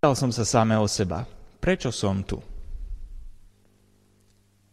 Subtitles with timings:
[0.00, 1.28] Pýtal som sa samého seba,
[1.60, 2.40] prečo som tu?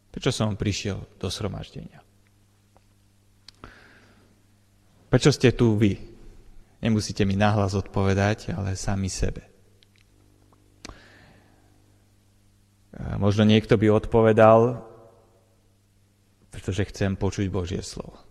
[0.08, 2.00] Prečo som prišiel do sromaždenia?
[5.12, 6.00] Prečo ste tu vy?
[6.79, 9.44] Nemusíte mi nahlas odpovedať, ale sami sebe.
[13.19, 14.79] Možno niekto by odpovedal,
[16.55, 18.27] pretože chcem počuť Božie slovo.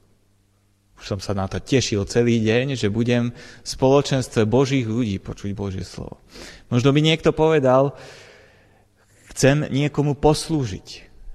[0.96, 5.52] Už som sa na to tešil celý deň, že budem v spoločenstve Božích ľudí počuť
[5.52, 6.20] Božie slovo.
[6.72, 7.92] Možno by niekto povedal,
[9.36, 10.88] chcem niekomu poslúžiť,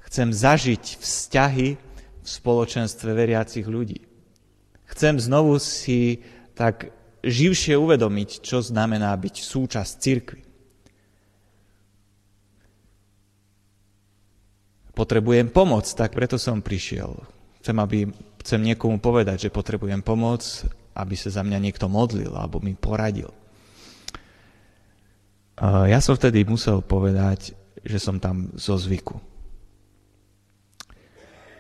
[0.10, 1.68] chcem zažiť vzťahy
[2.22, 4.02] v spoločenstve veriacich ľudí.
[4.90, 6.26] Chcem znovu si
[6.58, 6.92] tak
[7.22, 10.42] živšie uvedomiť, čo znamená byť súčasť cirkvi.
[14.92, 17.16] Potrebujem pomoc, tak preto som prišiel.
[17.64, 18.10] Chcem, aby
[18.42, 20.42] chcem niekomu povedať, že potrebujem pomoc,
[20.98, 23.30] aby sa za mňa niekto modlil alebo mi poradil.
[25.62, 27.54] Ja som vtedy musel povedať,
[27.86, 29.22] že som tam zo zvyku.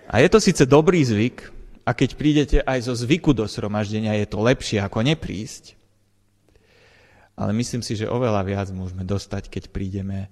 [0.10, 4.30] A je to síce dobrý zvyk, a keď prídete aj zo zvyku do sromaždenia, je
[4.30, 5.74] to lepšie ako neprísť,
[7.34, 10.30] ale myslím si, že oveľa viac môžeme dostať, keď prídeme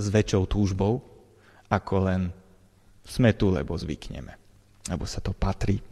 [0.00, 1.04] s väčšou túžbou,
[1.68, 2.20] ako len
[3.04, 4.40] sme tu, lebo zvykneme
[4.88, 5.82] lebo sa to patrí.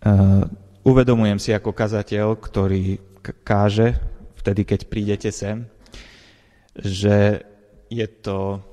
[0.00, 0.48] Uh,
[0.82, 2.98] uvedomujem si ako kazateľ, ktorý
[3.44, 4.00] káže
[4.40, 5.68] vtedy, keď prídete sem,
[6.72, 7.44] že
[7.92, 8.64] je to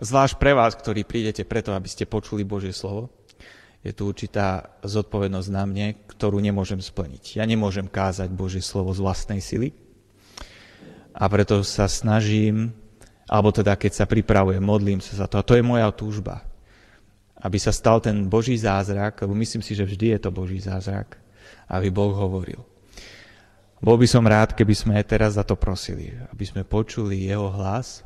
[0.00, 3.12] zvlášť pre vás, ktorí prídete preto, aby ste počuli Božie slovo,
[3.80, 7.40] je tu určitá zodpovednosť na mne, ktorú nemôžem splniť.
[7.40, 9.72] Ja nemôžem kázať Božie slovo z vlastnej sily
[11.16, 12.72] a preto sa snažím
[13.30, 15.38] alebo teda keď sa pripravujem, modlím sa za to.
[15.38, 16.42] A to je moja túžba.
[17.38, 21.14] Aby sa stal ten Boží zázrak, lebo myslím si, že vždy je to Boží zázrak,
[21.70, 22.58] aby Boh hovoril.
[23.80, 28.02] Bol by som rád, keby sme teraz za to prosili, aby sme počuli Jeho hlas,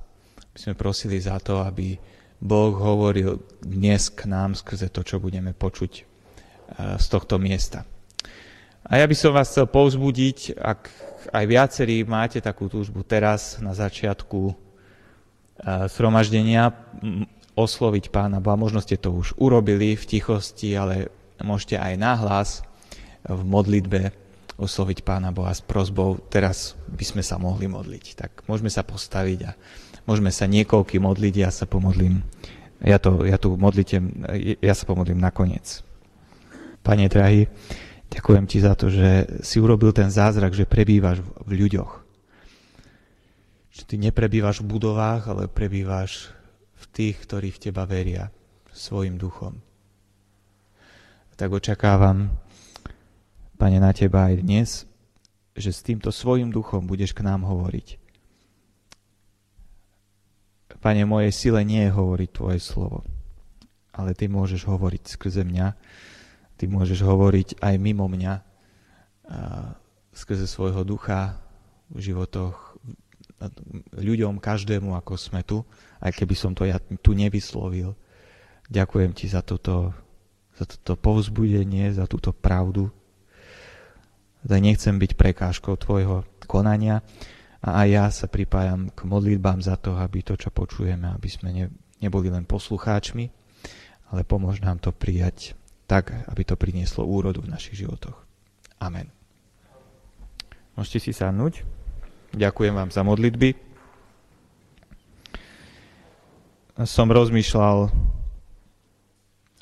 [0.52, 1.98] aby sme prosili za to, aby
[2.38, 6.04] Boh hovoril dnes k nám skrze to, čo budeme počuť eh,
[7.00, 7.88] z tohto miesta.
[8.84, 10.80] A ja by som vás chcel povzbudiť, ak
[11.32, 14.63] aj viacerí máte takú túžbu teraz na začiatku
[15.62, 16.74] zhromaždenia
[17.54, 18.58] osloviť Pána Boha.
[18.58, 22.48] Možno ste to už urobili v tichosti, ale môžete aj nahlas
[23.24, 24.10] v modlitbe
[24.58, 26.18] osloviť Pána Boha s prozbou.
[26.30, 28.04] Teraz by sme sa mohli modliť.
[28.14, 29.50] Tak môžeme sa postaviť a
[30.06, 31.34] môžeme sa niekoľky modliť.
[31.38, 32.26] Ja sa pomodlím.
[32.84, 34.02] Ja, to, ja tu modlite,
[34.60, 35.80] ja sa pomodlím nakoniec.
[36.84, 37.48] Pane drahý,
[38.12, 42.03] ďakujem ti za to, že si urobil ten zázrak, že prebývaš v ľuďoch
[43.74, 46.30] že ty neprebývaš v budovách, ale prebývaš
[46.78, 48.30] v tých, ktorí v teba veria
[48.70, 49.58] svojim duchom.
[51.34, 52.30] Tak očakávam,
[53.58, 54.70] Pane, na teba aj dnes,
[55.54, 57.98] že s týmto svojim duchom budeš k nám hovoriť.
[60.78, 63.02] Pane, mojej sile nie je hovoriť Tvoje slovo,
[63.90, 65.66] ale Ty môžeš hovoriť skrze mňa,
[66.54, 68.34] Ty môžeš hovoriť aj mimo mňa,
[70.14, 71.42] skrze svojho ducha
[71.90, 72.78] v životoch
[73.94, 75.64] ľuďom, každému, ako sme tu,
[76.00, 77.96] aj keby som to ja tu nevyslovil.
[78.68, 79.92] Ďakujem ti za toto,
[80.56, 82.88] za toto povzbudenie, za túto pravdu.
[84.44, 87.00] Zde nechcem byť prekážkou tvojho konania
[87.64, 91.48] a aj ja sa pripájam k modlitbám za to, aby to, čo počujeme, aby sme
[91.52, 91.66] ne,
[92.04, 93.32] neboli len poslucháčmi,
[94.12, 95.56] ale pomôž nám to prijať
[95.88, 98.20] tak, aby to prinieslo úrodu v našich životoch.
[98.80, 99.08] Amen.
[100.76, 101.73] Môžete si sadnúť.
[102.34, 103.54] Ďakujem vám za modlitby.
[106.82, 107.94] Som rozmýšľal,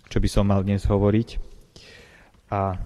[0.09, 1.37] čo by som mal dnes hovoriť.
[2.49, 2.81] A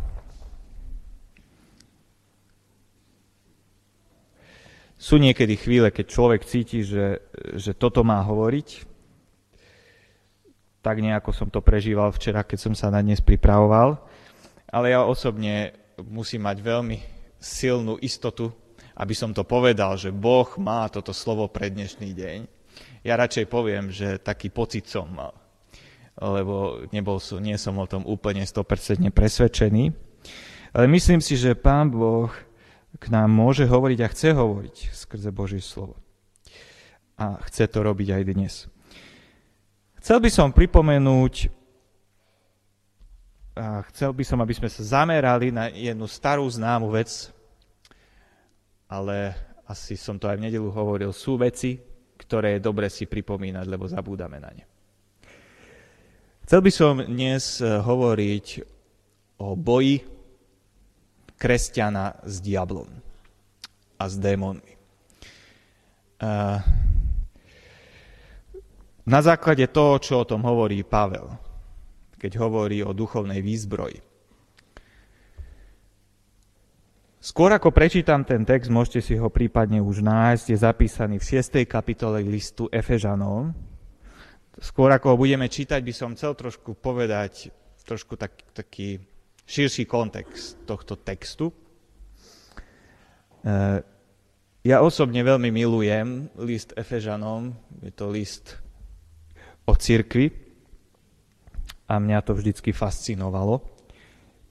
[4.98, 7.22] sú niekedy chvíle, keď človek cíti, že,
[7.54, 8.82] že toto má hovoriť.
[10.82, 14.02] Tak nejako som to prežíval včera, keď som sa na dnes pripravoval.
[14.66, 16.98] Ale ja osobne musím mať veľmi
[17.38, 18.65] silnú istotu
[18.96, 22.38] aby som to povedal, že Boh má toto slovo pre dnešný deň.
[23.04, 25.36] Ja radšej poviem, že taký pocit som mal,
[26.16, 29.84] lebo nebol nie som o tom úplne 100% presvedčený.
[30.72, 32.32] Ale myslím si, že Pán Boh
[32.96, 36.00] k nám môže hovoriť a chce hovoriť skrze Božie slovo.
[37.20, 38.54] A chce to robiť aj dnes.
[40.00, 41.52] Chcel by som pripomenúť
[43.56, 47.32] a chcel by som, aby sme sa zamerali na jednu starú známu vec,
[48.86, 49.34] ale
[49.66, 51.78] asi som to aj v nedelu hovoril, sú veci,
[52.16, 54.64] ktoré je dobre si pripomínať, lebo zabúdame na ne.
[56.46, 58.46] Chcel by som dnes eh, hovoriť
[59.42, 60.00] o boji
[61.36, 62.88] kresťana s diablom.
[63.96, 64.76] a s démonmi.
[69.06, 71.32] Na základe toho, čo o tom hovorí Pavel,
[72.20, 74.05] keď hovorí o duchovnej výzbroji.
[77.26, 81.58] Skôr ako prečítam ten text, môžete si ho prípadne už nájsť, je zapísaný v 6.
[81.66, 83.50] kapitole listu Efežanom.
[84.62, 87.50] Skôr ako ho budeme čítať, by som chcel trošku povedať
[87.82, 89.02] trošku tak, taký
[89.42, 91.50] širší kontext tohto textu.
[91.50, 91.54] E,
[94.62, 98.54] ja osobne veľmi milujem list Efežanom, je to list
[99.66, 100.30] o cirkvi
[101.90, 103.75] a mňa to vždycky fascinovalo.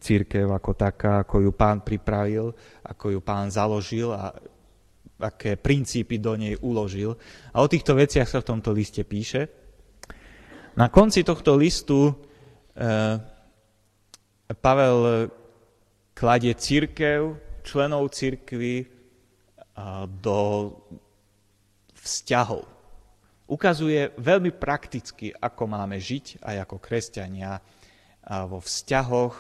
[0.05, 2.53] Církev ako taká, ako ju pán pripravil,
[2.85, 4.29] ako ju pán založil a
[5.17, 7.17] aké princípy do nej uložil.
[7.57, 9.49] A o týchto veciach sa v tomto liste píše.
[10.77, 12.13] Na konci tohto listu
[12.77, 13.17] eh,
[14.53, 15.25] Pavel
[16.13, 17.33] kladie církev,
[17.65, 18.85] členov církvy
[20.21, 20.39] do
[21.97, 22.63] vzťahov.
[23.45, 27.59] Ukazuje veľmi prakticky, ako máme žiť aj ako kresťania
[28.49, 29.35] vo vzťahoch,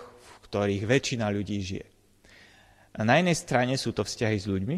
[0.55, 1.83] ktorých väčšina ľudí žije.
[3.03, 4.77] Na jednej strane sú to vzťahy s ľuďmi,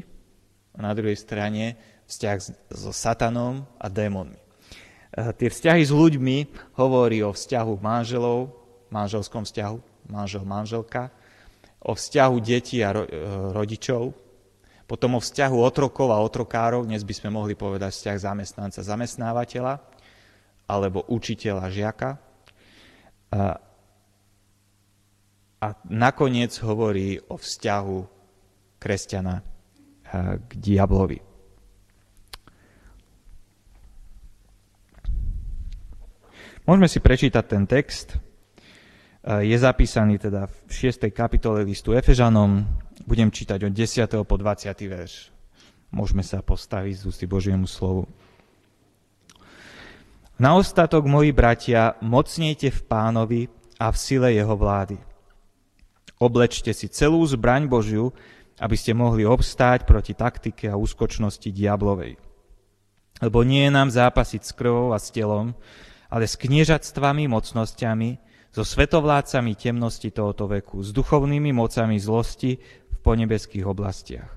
[0.74, 1.78] a na druhej strane
[2.10, 2.38] vzťah
[2.74, 4.42] so satanom a démonmi.
[5.38, 6.38] Tie vzťahy s ľuďmi
[6.82, 8.58] hovorí o vzťahu manželov,
[8.90, 11.14] manželskom vzťahu, manžel, manželka,
[11.86, 12.90] o vzťahu detí a
[13.54, 14.18] rodičov,
[14.90, 19.78] potom o vzťahu otrokov a otrokárov, dnes by sme mohli povedať vzťah zamestnanca zamestnávateľa
[20.66, 22.10] alebo učiteľa žiaka.
[25.58, 27.98] A, nakoniec hovorí o vzťahu
[28.78, 29.42] kresťana
[30.38, 31.20] k diablovi.
[36.68, 38.22] Môžeme si prečítať ten text.
[39.28, 41.10] Je zapísaný teda v 6.
[41.10, 42.64] kapitole listu Efežanom,
[43.04, 44.24] budem čítať od 10.
[44.24, 44.72] po 20.
[44.88, 45.34] verš.
[45.90, 48.06] Môžeme sa postaviť z ústy Božiemu slovu.
[50.38, 53.42] Na ostatok, moji bratia, mocnejte v pánovi
[53.82, 55.00] a v sile jeho vlády.
[56.18, 58.10] Oblečte si celú zbraň Božiu,
[58.58, 62.18] aby ste mohli obstáť proti taktike a úskočnosti diablovej.
[63.22, 65.54] Lebo nie je nám zápasiť s krvou a s telom,
[66.10, 68.10] ale s kniežatstvami, mocnosťami,
[68.50, 72.58] so svetovládcami temnosti tohoto veku, s duchovnými mocami zlosti
[73.06, 74.32] ponebeských oblastiach.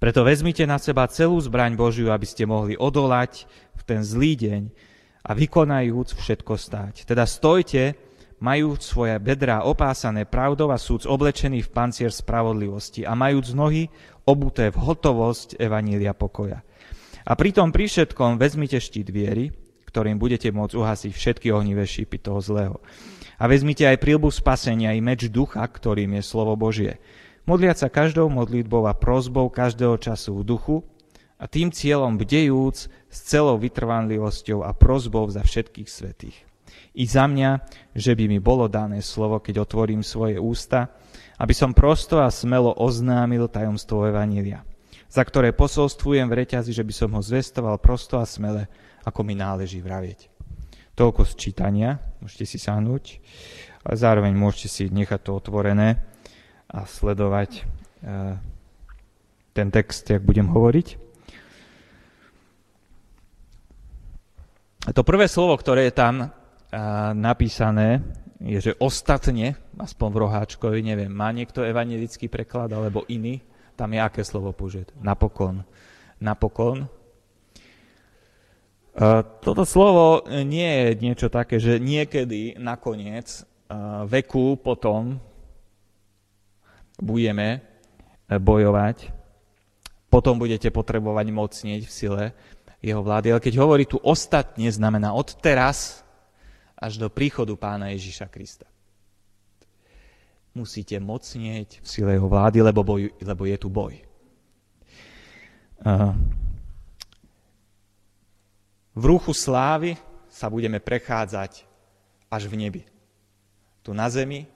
[0.00, 3.44] Preto vezmite na seba celú zbraň Božiu, aby ste mohli odolať
[3.76, 4.62] v ten zlý deň
[5.26, 7.04] a vykonajúc všetko stáť.
[7.04, 7.98] Teda stojte,
[8.40, 13.92] majúc svoje bedrá opásané pravdou a súd oblečený v pancier spravodlivosti a majúc nohy
[14.24, 16.64] obuté v hotovosť Evanília pokoja.
[17.28, 19.52] A pritom pri všetkom vezmite štít viery,
[19.86, 22.76] ktorým budete môcť uhasiť všetky ohnivé šípy toho zlého.
[23.36, 27.00] A vezmite aj prílbu spasenia i meč ducha, ktorým je slovo Božie.
[27.44, 30.76] Modliať sa každou modlitbou a prozbou každého času v duchu
[31.40, 36.49] a tým cieľom bdejúc s celou vytrvanlivosťou a prozbou za všetkých svetých.
[36.90, 37.62] I za mňa,
[37.94, 40.90] že by mi bolo dané slovo, keď otvorím svoje ústa,
[41.38, 44.66] aby som prosto a smelo oznámil tajomstvo Evanília,
[45.06, 48.66] za ktoré posolstvujem v reťazi, že by som ho zvestoval prosto a smele,
[49.06, 50.28] ako mi náleží vravieť.
[50.98, 53.04] Toľko z čítania, môžete si sáhnuť,
[53.86, 55.96] ale zároveň môžete si nechať to otvorené
[56.68, 57.64] a sledovať
[58.04, 58.36] uh,
[59.56, 61.10] ten text, jak budem hovoriť.
[64.88, 66.32] A to prvé slovo, ktoré je tam
[67.14, 68.02] napísané,
[68.40, 73.42] je, že ostatne, aspoň v roháčkovi, neviem, má niekto evangelický preklad alebo iný,
[73.76, 74.96] tam je aké slovo použiť?
[75.02, 75.64] Napokon.
[76.20, 76.88] Napokon
[79.40, 83.46] toto slovo nie je niečo také, že niekedy nakoniec
[84.10, 85.22] veku potom
[86.98, 87.48] budeme
[88.28, 89.14] e, bojovať,
[90.10, 92.22] potom budete potrebovať mocnieť v sile
[92.82, 93.30] jeho vlády.
[93.30, 96.02] Ale keď hovorí tu ostatne, znamená od teraz
[96.80, 98.64] až do príchodu pána Ježiša Krista.
[100.56, 104.02] Musíte mocnieť v sile jeho vlády, lebo, boj, lebo je tu boj.
[108.96, 109.94] V ruchu slávy
[110.26, 111.68] sa budeme prechádzať
[112.26, 112.82] až v nebi.
[113.86, 114.50] Tu na zemi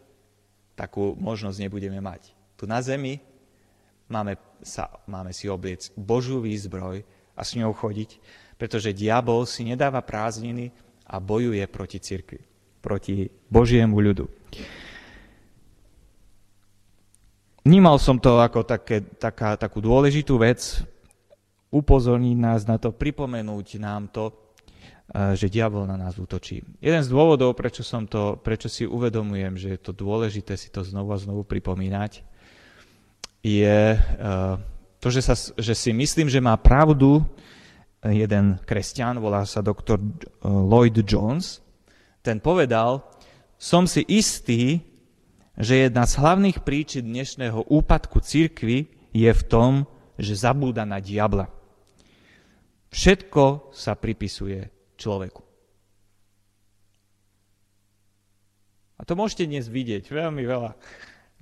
[0.75, 2.35] takú možnosť nebudeme mať.
[2.59, 3.23] Tu na zemi
[4.11, 4.35] máme,
[4.67, 8.19] sa, máme si obliec Božú výzbroj a s ňou chodiť,
[8.59, 10.75] pretože diabol si nedáva prázdniny
[11.07, 12.41] a bojuje proti cirkvi,
[12.81, 14.25] proti Božiemu ľudu.
[17.65, 20.85] Vnímal som to ako také, taká, takú dôležitú vec,
[21.73, 26.61] upozorniť nás na to, pripomenúť nám to, eh, že diabol na nás útočí.
[26.79, 30.85] Jeden z dôvodov, prečo, som to, prečo si uvedomujem, že je to dôležité si to
[30.85, 32.21] znovu a znovu pripomínať,
[33.45, 34.57] je uh,
[35.05, 37.21] To, že, sa, že si myslím, že má pravdu
[38.13, 39.97] jeden kresťan, volá sa doktor
[40.45, 41.65] Lloyd Jones,
[42.25, 43.05] ten povedal,
[43.57, 44.81] som si istý,
[45.57, 49.87] že jedna z hlavných príčin dnešného úpadku církvy je v tom,
[50.19, 51.49] že zabúda na diabla.
[52.91, 54.69] Všetko sa pripisuje
[55.01, 55.43] človeku.
[58.95, 60.79] A to môžete dnes vidieť veľmi veľa.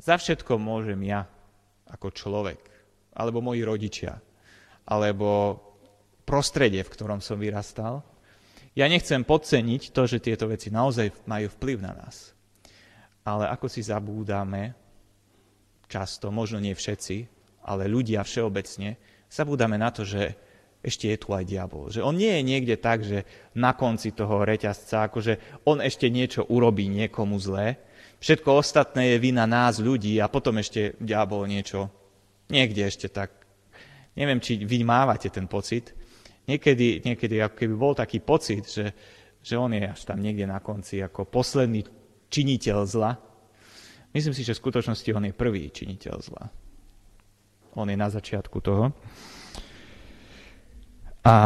[0.01, 1.29] Za všetko môžem ja,
[1.87, 2.59] ako človek,
[3.13, 4.19] alebo moji rodičia,
[4.89, 5.61] alebo
[6.25, 8.05] prostredie, v ktorom som vyrastal.
[8.73, 12.33] Ja nechcem podceniť to, že tieto veci naozaj majú vplyv na nás.
[13.23, 14.73] Ale ako si zabúdame,
[15.87, 17.29] často, možno nie všetci,
[17.69, 18.97] ale ľudia všeobecne,
[19.29, 20.35] zabúdame na to, že
[20.83, 21.95] ešte je tu aj diabol.
[21.95, 23.23] Že on nie je niekde tak, že
[23.55, 27.79] na konci toho reťazca, akože on ešte niečo urobí niekomu zlé.
[28.19, 31.87] Všetko ostatné je vina nás, ľudí, a potom ešte diabol niečo
[32.51, 33.31] niekde ešte tak.
[34.19, 35.95] Neviem, či vy mávate ten pocit.
[36.43, 38.91] Niekedy, niekedy ako keby bol taký pocit, že,
[39.39, 41.87] že on je až tam niekde na konci ako posledný
[42.33, 43.15] činiteľ zla.
[44.11, 46.45] Myslím si, že v skutočnosti on je prvý činiteľ zla.
[47.79, 48.93] On je na začiatku toho.
[51.23, 51.39] A, a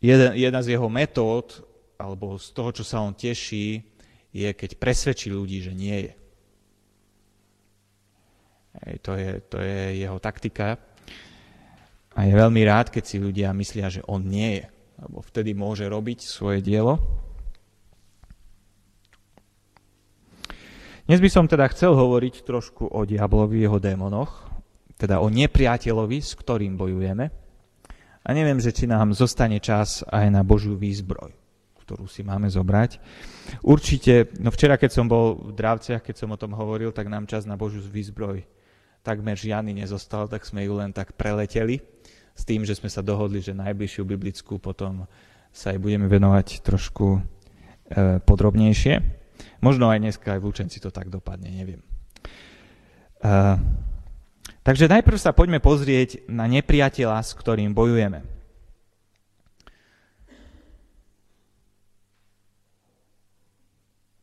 [0.00, 1.62] jeden, jedna z jeho metód,
[2.00, 3.84] alebo z toho, čo sa on teší,
[4.32, 6.12] je, keď presvedčí ľudí, že nie je.
[8.78, 10.78] Hej, to, je to je jeho taktika.
[12.18, 14.66] A je veľmi rád, keď si ľudia myslia, že on nie je.
[14.98, 16.98] Lebo vtedy môže robiť svoje dielo.
[21.06, 24.48] Dnes by som teda chcel hovoriť trošku o diablovi, jeho démonoch
[24.98, 27.30] teda o nepriateľovi, s ktorým bojujeme.
[28.26, 31.32] A neviem, že či nám zostane čas aj na Božiu výzbroj,
[31.86, 32.98] ktorú si máme zobrať.
[33.62, 37.30] Určite, no včera, keď som bol v Dravciach, keď som o tom hovoril, tak nám
[37.30, 38.44] čas na Božiu výzbroj
[39.06, 41.80] takmer žiadny nezostal, tak sme ju len tak preleteli
[42.38, 45.10] s tým, že sme sa dohodli, že najbližšiu biblickú potom
[45.50, 47.20] sa aj budeme venovať trošku e,
[48.22, 49.02] podrobnejšie.
[49.58, 51.82] Možno aj dneska aj v Lučenci to tak dopadne, neviem.
[53.18, 53.88] E,
[54.68, 58.20] Takže najprv sa poďme pozrieť na nepriateľa, s ktorým bojujeme.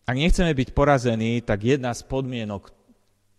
[0.05, 2.74] Ak nechceme byť porazení, tak jedna z podmienok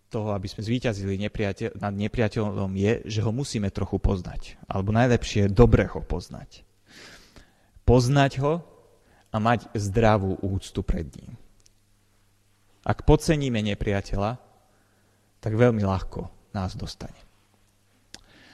[0.07, 4.55] toho, aby sme zvíťazili nepriateľ, nad nepriateľom je, že ho musíme trochu poznať.
[4.65, 6.63] Alebo najlepšie, dobre ho poznať.
[7.83, 8.63] Poznať ho
[9.31, 11.35] a mať zdravú úctu pred ním.
[12.87, 14.39] Ak podceníme nepriateľa,
[15.43, 17.19] tak veľmi ľahko nás dostane.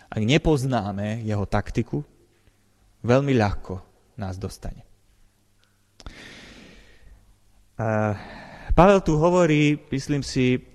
[0.09, 2.01] Ak nepoznáme jeho taktiku,
[3.05, 3.77] veľmi ľahko
[4.17, 4.81] nás dostane.
[8.73, 10.72] Pavel tu hovorí, myslím si,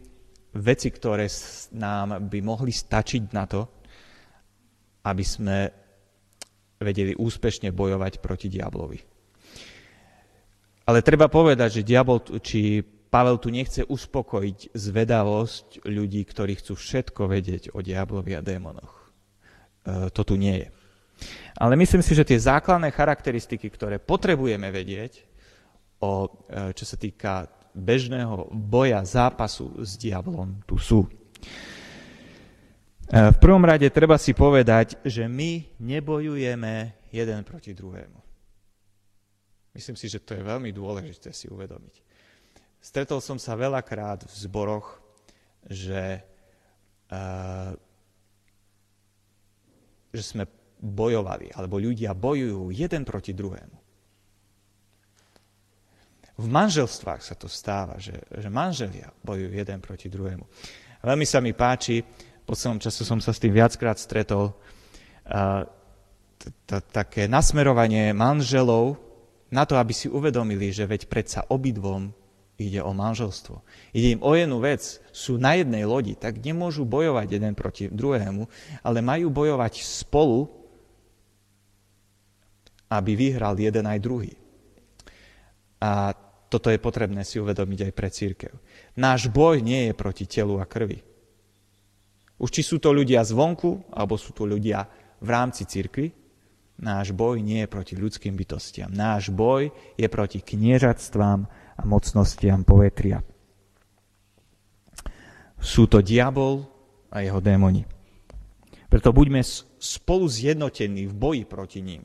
[0.56, 1.28] veci, ktoré
[1.76, 3.60] nám by mohli stačiť na to,
[5.04, 5.58] aby sme
[6.78, 9.00] vedeli úspešne bojovať proti diablovi.
[10.88, 17.28] Ale treba povedať, že diabol, či Pavel tu nechce uspokojiť zvedavosť ľudí, ktorí chcú všetko
[17.28, 19.12] vedieť o diablovi a démonoch.
[19.84, 20.68] E, to tu nie je.
[21.56, 25.24] Ale myslím si, že tie základné charakteristiky, ktoré potrebujeme vedieť,
[26.04, 31.04] o, e, čo sa týka bežného boja, zápasu s diablom, tu sú.
[31.04, 31.10] E,
[33.32, 36.74] v prvom rade treba si povedať, že my nebojujeme
[37.08, 38.20] jeden proti druhému.
[39.72, 42.02] Myslím si, že to je veľmi dôležité si uvedomiť.
[42.82, 44.98] Stretol som sa veľakrát v zboroch,
[45.66, 46.22] že,
[47.10, 47.74] uh,
[50.10, 50.44] že sme
[50.78, 53.77] bojovali, alebo ľudia bojujú jeden proti druhému.
[56.38, 60.46] V manželstvách sa to stáva, že, že manželia bojujú jeden proti druhému.
[61.02, 62.02] Veľmi sa mi páči,
[62.46, 64.54] po celom času som sa s tým viackrát stretol,
[66.94, 68.96] také nasmerovanie manželov
[69.50, 72.14] na to, aby si uvedomili, že veď predsa obidvom
[72.58, 73.62] ide o manželstvo.
[73.94, 78.46] Ide im o jednu vec, sú na jednej lodi, tak nemôžu bojovať jeden proti druhému,
[78.82, 80.50] ale majú bojovať spolu,
[82.90, 84.32] aby vyhral jeden aj druhý.
[85.78, 86.10] A
[86.48, 88.52] toto je potrebné si uvedomiť aj pre církev.
[88.96, 91.00] Náš boj nie je proti telu a krvi.
[92.38, 94.86] Už či sú to ľudia zvonku, alebo sú to ľudia
[95.18, 96.14] v rámci církvy,
[96.78, 98.88] náš boj nie je proti ľudským bytostiam.
[98.88, 103.22] Náš boj je proti kniežatstvám, a mocnostiam povetria.
[105.58, 106.66] Sú to diabol
[107.10, 107.86] a jeho démoni.
[108.90, 109.42] Preto buďme
[109.78, 112.02] spolu zjednotení v boji proti ním.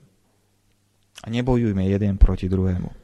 [1.24, 3.03] A nebojujme jeden proti druhému.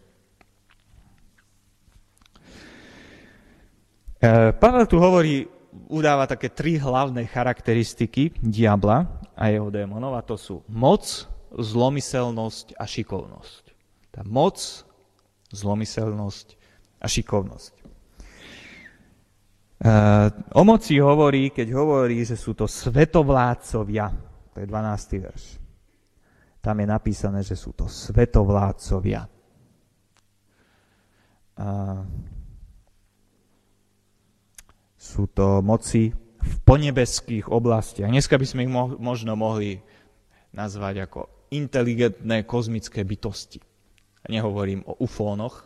[4.59, 5.47] Pavel tu hovorí
[5.87, 9.07] udáva také tri hlavné charakteristiky diabla
[9.37, 11.05] a jeho démonov a to sú moc,
[11.55, 13.63] zlomyselnosť a šikovnosť.
[14.11, 14.59] Tá moc,
[15.55, 16.47] zlomyselnosť
[16.99, 17.73] a šikovnosť.
[19.79, 20.27] Uh,
[20.59, 24.11] o moci hovorí, keď hovorí, že sú to svetovládcovia.
[24.51, 25.23] To je 12.
[25.23, 25.43] verš.
[26.59, 29.23] Tam je napísané, že sú to svetovládcovia.
[31.55, 32.03] Uh,
[35.09, 38.13] sú to moci v ponebeských oblastiach.
[38.13, 39.81] Dneska by sme ich mo- možno mohli
[40.53, 43.57] nazvať ako inteligentné kozmické bytosti.
[44.29, 45.65] Nehovorím o ufónoch,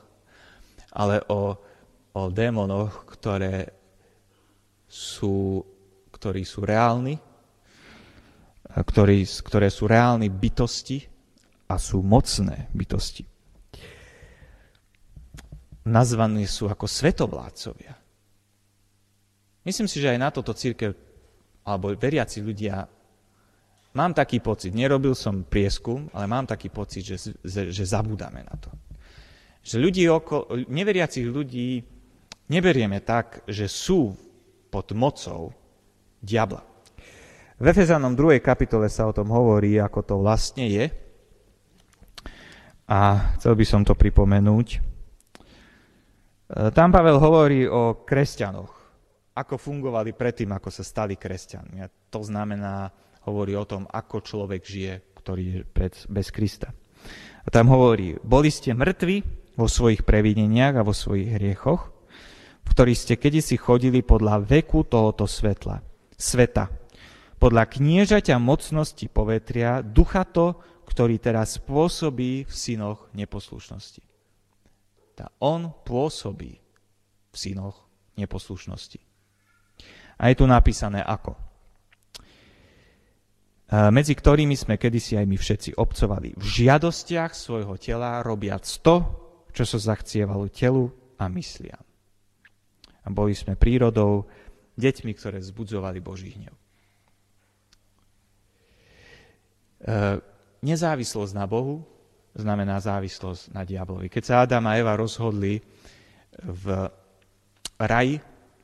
[0.96, 1.60] ale o,
[2.16, 3.68] o démonoch, ktoré
[4.88, 5.60] sú,
[6.16, 7.20] ktorí sú reálni,
[8.72, 11.04] ktorí, ktoré sú reálni bytosti
[11.68, 13.28] a sú mocné bytosti.
[15.84, 18.03] Nazvaní sú ako svetovládcovia.
[19.64, 20.92] Myslím si, že aj na toto církev,
[21.64, 22.84] alebo veriaci ľudia,
[23.96, 27.18] mám taký pocit, nerobil som prieskum, ale mám taký pocit, že,
[27.48, 28.70] že, zabúdame na to.
[29.64, 31.80] Že ľudí okolo, neveriacich ľudí
[32.52, 34.12] neberieme tak, že sú
[34.68, 35.56] pod mocou
[36.20, 36.60] diabla.
[37.64, 38.44] V Efezanom 2.
[38.44, 40.92] kapitole sa o tom hovorí, ako to vlastne je.
[42.92, 44.68] A chcel by som to pripomenúť.
[44.76, 44.80] E,
[46.76, 48.83] tam Pavel hovorí o kresťanoch
[49.34, 51.78] ako fungovali predtým, ako sa stali kresťanmi.
[51.82, 52.94] A to znamená,
[53.26, 56.70] hovorí o tom, ako človek žije, ktorý je pred, bez Krista.
[57.44, 59.24] A tam hovorí, boli ste mŕtvi
[59.58, 61.92] vo svojich previneniach a vo svojich hriechoch,
[62.64, 65.84] v ktorých ste kedysi chodili podľa veku tohoto svetla,
[66.16, 66.72] sveta,
[67.42, 70.56] podľa kniežaťa mocnosti povetria, ducha to,
[70.88, 74.00] ktorý teraz pôsobí v synoch neposlušnosti.
[75.20, 76.64] Tá on pôsobí
[77.30, 77.84] v synoch
[78.16, 79.13] neposlušnosti.
[80.24, 81.36] A je tu napísané ako.
[83.74, 89.04] Medzi ktorými sme kedysi aj my všetci obcovali v žiadostiach svojho tela, robiac to,
[89.52, 90.88] čo sa zachcievalo telu
[91.20, 91.84] a mysliam.
[93.04, 94.24] A boli sme prírodou,
[94.80, 96.56] deťmi, ktoré vzbudzovali Boží hnev.
[100.64, 101.84] Nezávislosť na Bohu
[102.32, 104.08] znamená závislosť na diablovi.
[104.08, 105.60] Keď sa Adam a Eva rozhodli
[106.40, 106.66] v
[107.76, 108.24] raji,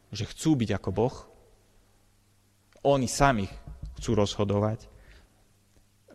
[0.09, 1.15] že chcú byť ako Boh,
[2.83, 3.45] oni sami
[3.99, 4.87] chcú rozhodovať,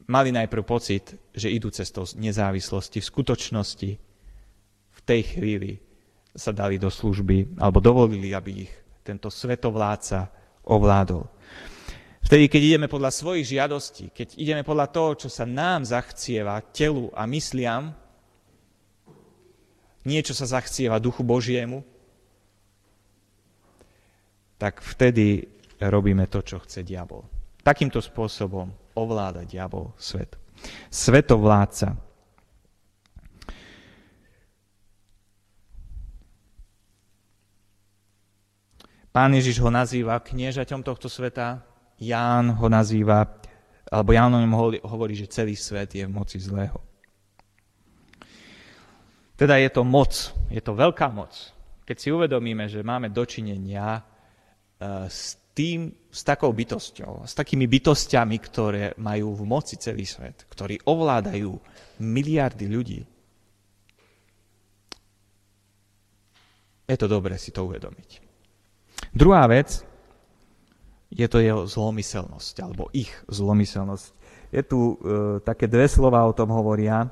[0.08, 3.00] mali najprv pocit, že idú cestou nezávislosti.
[3.00, 3.90] V skutočnosti
[4.94, 5.80] v tej chvíli
[6.34, 8.72] sa dali do služby, alebo dovolili, aby ich
[9.04, 10.32] tento svetovláca
[10.64, 11.28] ovládol.
[12.24, 17.12] Vtedy, keď ideme podľa svojich žiadostí, keď ideme podľa toho, čo sa nám zachcieva, telu
[17.12, 17.92] a mysliam,
[20.08, 21.84] niečo sa zachcieva duchu Božiemu,
[24.56, 27.24] tak vtedy robíme to, čo chce diabol.
[27.64, 30.36] Takýmto spôsobom ovláda diabol svet.
[30.92, 31.96] Svetovládca.
[39.14, 41.62] Pán Ježiš ho nazýva kniežaťom tohto sveta,
[42.02, 43.22] Ján ho nazýva,
[43.86, 46.82] alebo Ján o ňom hovorí, že celý svet je v moci zlého.
[49.38, 51.30] Teda je to moc, je to veľká moc.
[51.86, 58.36] Keď si uvedomíme, že máme dočinenia uh, s tým, s takou bytosťou, s takými bytostiami,
[58.42, 61.54] ktoré majú v moci celý svet, ktorí ovládajú
[62.02, 63.00] miliardy ľudí.
[66.84, 68.20] Je to dobré si to uvedomiť.
[69.14, 69.86] Druhá vec
[71.14, 74.06] je to jeho zlomyselnosť, alebo ich zlomyselnosť.
[74.50, 74.94] Je tu e,
[75.46, 77.06] také dve slova o tom hovoria.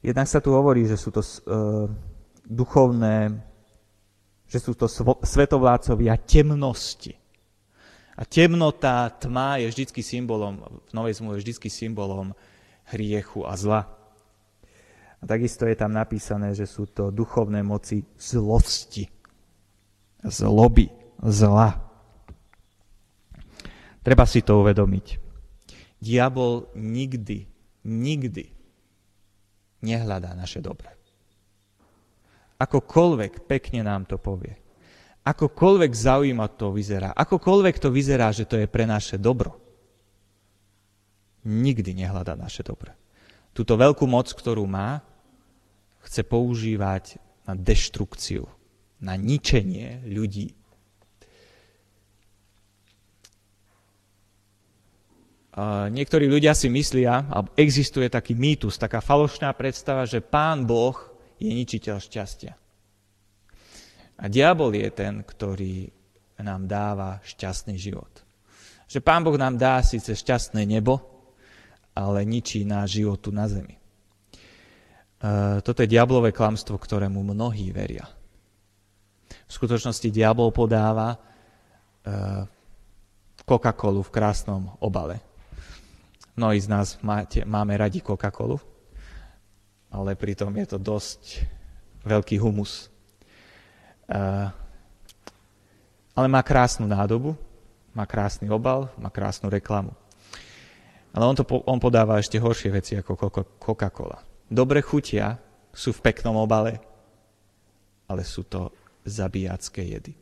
[0.00, 1.28] Jednak sa tu hovorí, že sú to e,
[2.48, 3.36] duchovné,
[4.48, 7.25] že sú to svo, svetovládcovia temnosti
[8.16, 12.32] a temnota, tma je vždycky symbolom, v Novej zmluve vždycky symbolom
[12.88, 13.84] hriechu a zla.
[15.20, 19.04] A takisto je tam napísané, že sú to duchovné moci zlosti,
[20.24, 20.88] zloby,
[21.20, 21.76] zla.
[24.00, 25.06] Treba si to uvedomiť.
[26.00, 27.44] Diabol nikdy,
[27.84, 28.44] nikdy
[29.84, 30.88] nehľadá naše dobre.
[32.56, 34.65] Akokoľvek pekne nám to povie
[35.26, 39.58] akokoľvek zaujíma to vyzerá, akokoľvek to vyzerá, že to je pre naše dobro,
[41.42, 42.94] nikdy nehľada naše dobro.
[43.50, 45.02] Túto veľkú moc, ktorú má,
[46.06, 48.46] chce používať na deštrukciu,
[49.02, 50.54] na ničenie ľudí.
[55.88, 60.94] Niektorí ľudia si myslia, alebo existuje taký mýtus, taká falošná predstava, že Pán Boh
[61.40, 62.52] je ničiteľ šťastia.
[64.16, 65.92] A diabol je ten, ktorý
[66.40, 68.08] nám dáva šťastný život.
[68.88, 71.00] Že Pán Boh nám dá síce šťastné nebo,
[71.96, 73.76] ale ničí náš život tu na zemi.
[75.16, 78.04] Uh, toto je diablové klamstvo, ktorému mnohí veria.
[79.48, 82.44] V skutočnosti diabol podáva uh,
[83.46, 85.24] Coca-Colu v krásnom obale.
[86.36, 88.60] Mnohí z nás máte, máme radi Coca-Colu,
[89.88, 91.48] ale pritom je to dosť
[92.04, 92.92] veľký humus.
[94.06, 94.48] Uh,
[96.16, 97.36] ale má krásnu nádobu,
[97.92, 99.92] má krásny obal, má krásnu reklamu.
[101.12, 103.16] Ale on, to, on podáva ešte horšie veci ako
[103.56, 104.20] Coca-Cola.
[104.46, 105.36] Dobre chutia,
[105.76, 106.80] sú v peknom obale,
[108.08, 108.72] ale sú to
[109.04, 110.12] zabíjacké jedy.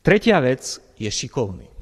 [0.00, 1.75] Tretia vec je šikovný.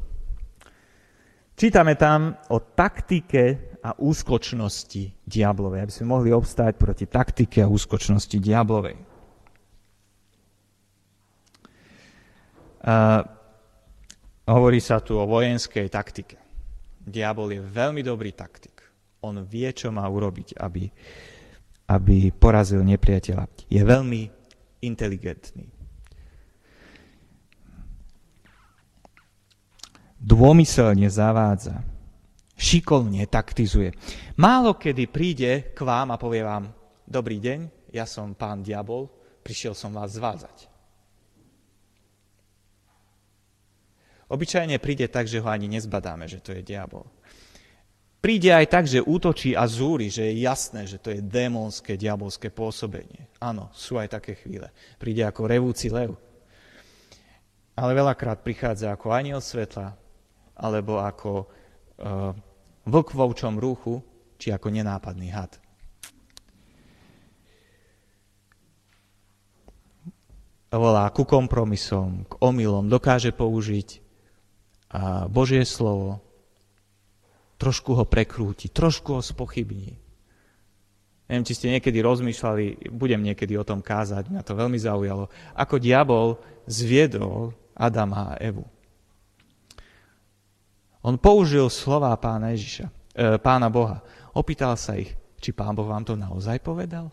[1.55, 8.43] Čítame tam o taktike a úskočnosti diablovej, aby sme mohli obstáť proti taktike a úskočnosti
[8.43, 8.99] diablovej.
[12.85, 13.23] Uh,
[14.51, 16.37] hovorí sa tu o vojenskej taktike.
[17.05, 18.81] Diabol je veľmi dobrý taktik.
[19.25, 20.91] On vie, čo má urobiť, aby,
[21.89, 23.69] aby porazil nepriateľa.
[23.71, 24.23] Je veľmi
[24.85, 25.84] inteligentný.
[30.25, 31.85] Dômyselne zavádza,
[32.57, 33.93] šikovne taktizuje.
[34.41, 36.73] Málo kedy príde k vám a povie vám,
[37.05, 39.13] dobrý deň, ja som pán diabol,
[39.45, 40.73] prišiel som vás zvádzať.
[44.25, 47.05] Obyčajne príde tak, že ho ani nezbadáme, že to je diabol.
[48.25, 52.49] Príde aj tak, že útočí a zúri, že je jasné, že to je démonské, diabolské
[52.49, 53.29] pôsobenie.
[53.37, 54.73] Áno, sú aj také chvíle.
[54.97, 56.17] Príde ako revúci lev.
[57.77, 59.93] Ale veľakrát prichádza ako aniel svetla,
[60.55, 62.31] alebo ako uh,
[62.87, 64.03] vlk v ovčom ruchu,
[64.39, 65.53] či ako nenápadný had.
[70.75, 74.03] Volá ku kompromisom, k omylom, dokáže použiť
[74.91, 76.19] a Božie slovo,
[77.63, 79.95] trošku ho prekrúti, trošku ho spochybní.
[81.31, 85.75] Neviem, či ste niekedy rozmýšľali, budem niekedy o tom kázať, mňa to veľmi zaujalo, ako
[85.79, 88.74] diabol zviedol Adama a Evu.
[91.05, 94.01] On použil slova pána Ježiša, e, pána Boha.
[94.33, 97.13] Opýtal sa ich, či pán Boh vám to naozaj povedal?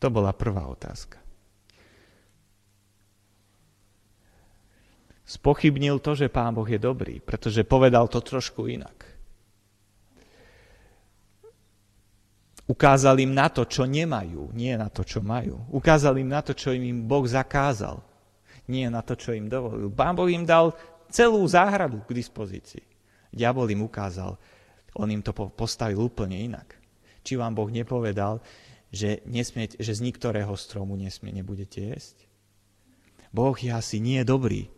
[0.00, 1.20] To bola prvá otázka.
[5.22, 9.12] Spochybnil to, že pán Boh je dobrý, pretože povedal to trošku inak.
[12.68, 15.60] Ukázal im na to, čo nemajú, nie na to, čo majú.
[15.76, 18.00] Ukázal im na to, čo im Boh zakázal,
[18.72, 19.92] nie na to, čo im dovolil.
[19.92, 20.72] Pán Boh im dal
[21.12, 22.82] celú záhradu k dispozícii.
[23.28, 24.40] Diabol im ukázal,
[24.96, 26.76] on im to postavil úplne inak.
[27.22, 28.40] Či vám Boh nepovedal,
[28.92, 32.28] že, nesmieť, že z niektorého stromu nesmie, nebudete jesť?
[33.32, 34.68] Boh je asi nie dobrý,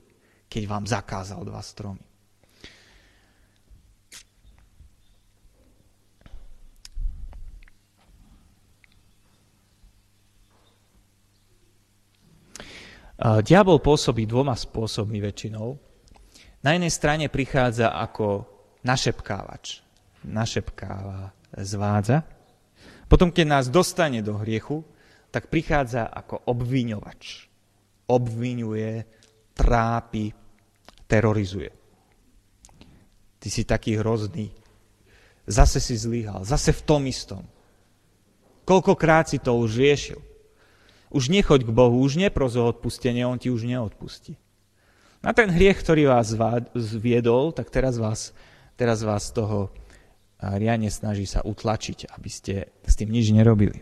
[0.47, 2.03] keď vám zakázal dva stromy.
[13.19, 15.94] Diabol pôsobí dvoma spôsobmi väčšinou.
[16.65, 18.49] Na jednej strane prichádza ako
[18.89, 19.85] našepkávač.
[20.25, 22.25] Našepkáva, zvádza.
[23.05, 24.81] Potom, keď nás dostane do hriechu,
[25.29, 27.53] tak prichádza ako obviňovač.
[28.09, 28.91] Obviňuje,
[29.53, 30.33] trápi,
[31.05, 31.69] terorizuje.
[33.37, 34.49] Ty si taký hrozný.
[35.45, 36.49] Zase si zlyhal.
[36.49, 37.45] Zase v tom istom.
[38.65, 40.21] Koľkokrát si to už riešil.
[41.13, 44.41] Už nechoď k Bohu, už nepros o odpustenie, On ti už neodpustí.
[45.25, 46.37] Na ten hriech, ktorý vás
[46.77, 48.37] zviedol, tak teraz vás,
[48.77, 49.73] teraz vás toho
[50.37, 53.81] riadne snaží sa utlačiť, aby ste s tým nič nerobili.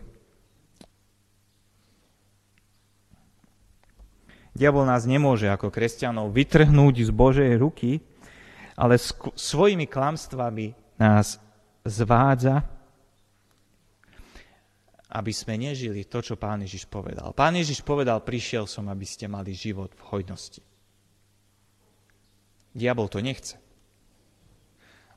[4.55, 7.99] Diabol nás nemôže ako kresťanov vytrhnúť z Božej ruky,
[8.79, 8.95] ale
[9.35, 11.43] svojimi klamstvami nás
[11.83, 12.63] zvádza,
[15.11, 17.35] aby sme nežili to, čo Pán Ježiš povedal.
[17.35, 20.63] Pán Ježiš povedal, prišiel som, aby ste mali život v hojnosti.
[22.73, 23.55] Diabol to nechce.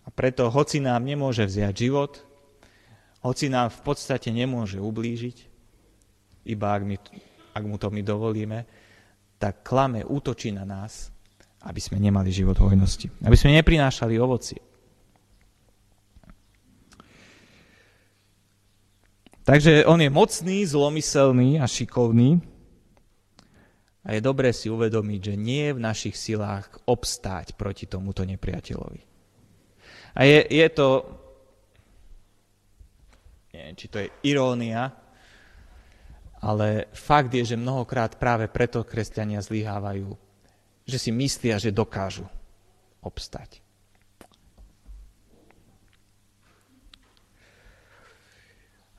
[0.07, 2.23] A preto, hoci nám nemôže vziať život,
[3.27, 5.37] hoci nám v podstate nemôže ublížiť,
[6.47, 6.97] iba ak, my,
[7.59, 8.63] ak mu to my dovolíme,
[9.43, 11.11] tak klame, útočí na nás,
[11.67, 13.11] aby sme nemali život hojnosti.
[13.27, 14.63] Aby sme neprinášali ovocie.
[19.47, 22.43] Takže on je mocný, zlomyselný a šikovný,
[24.07, 29.03] a je dobré si uvedomiť, že nie je v našich silách obstáť proti tomuto nepriateľovi.
[30.15, 30.89] A je, je to...
[33.51, 34.95] neviem, či to je irónia,
[36.39, 40.15] ale fakt je, že mnohokrát práve preto kresťania zlyhávajú,
[40.87, 42.31] že si myslia, že dokážu
[43.03, 43.59] obstať.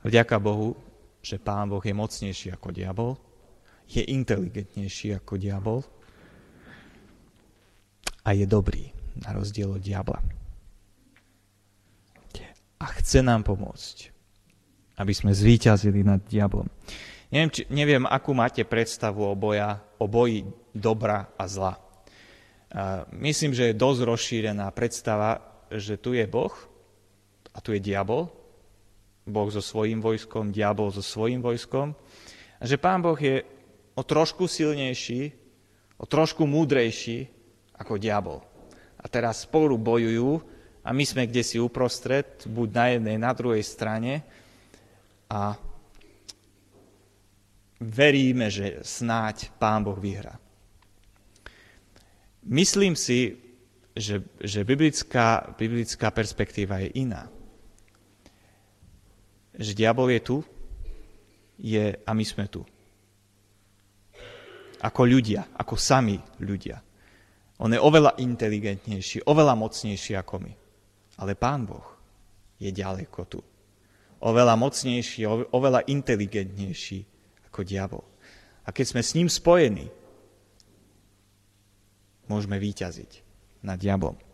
[0.04, 0.76] Vďaka Bohu,
[1.24, 3.16] že Pán Boh je mocnejší ako diabol,
[3.88, 5.80] je inteligentnejší ako diabol
[8.24, 8.92] a je dobrý,
[9.24, 10.20] na rozdiel od diabla.
[12.78, 13.96] A chce nám pomôcť,
[15.02, 16.70] aby sme zvíťazili nad diablom.
[17.34, 21.74] Neviem, či, neviem, akú máte predstavu o, boja, o boji dobra a zla.
[23.18, 25.42] Myslím, že je dosť rozšírená predstava,
[25.74, 26.54] že tu je Boh
[27.50, 28.30] a tu je diabol.
[29.26, 31.92] Boh so svojím vojskom, diabol so svojím vojskom.
[32.58, 33.42] A že Pán Boh je
[33.98, 35.34] o trošku silnejší,
[35.98, 37.26] o trošku múdrejší
[37.74, 38.38] ako diabol.
[39.02, 40.38] A teraz spolu bojujú
[40.86, 44.22] a my sme kde si uprostred, buď na jednej, na druhej strane
[45.26, 45.58] a
[47.82, 50.38] veríme, že snáď Pán Boh vyhrá.
[52.46, 53.34] Myslím si,
[53.98, 57.26] že, že biblická, biblická perspektíva je iná.
[59.58, 60.36] Že diabol je tu
[61.58, 62.62] je, a my sme tu
[64.78, 66.78] ako ľudia, ako sami ľudia.
[67.58, 70.52] On je oveľa inteligentnejší, oveľa mocnejší ako my.
[71.18, 71.86] Ale Pán Boh
[72.62, 73.42] je ďaleko tu.
[74.22, 76.98] Oveľa mocnejší, oveľa inteligentnejší
[77.50, 78.04] ako diabol.
[78.66, 79.90] A keď sme s ním spojení,
[82.30, 83.12] môžeme výťaziť
[83.66, 84.27] nad diablom.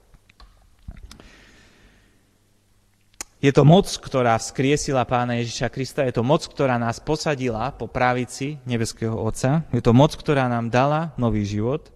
[3.45, 7.85] Je to moc, ktorá vzkriesila pána Ježiša Krista, je to moc, ktorá nás posadila po
[7.85, 11.93] právici nebeského Otca, je to moc, ktorá nám dala nový život.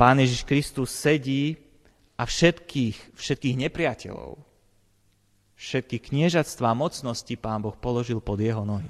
[0.00, 1.60] Pán Ježiš Kristus sedí
[2.16, 4.40] a všetkých, všetkých nepriateľov,
[5.52, 8.88] všetky kniežatstva a mocnosti Pán Boh položil pod jeho nohy.